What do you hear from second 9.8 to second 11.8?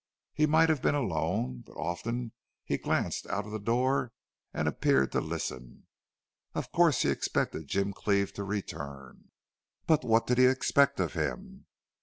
but what did he expect of him?